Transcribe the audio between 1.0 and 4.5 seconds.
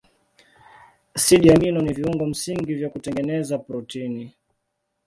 Asidi amino ni viungo msingi vya kutengeneza protini.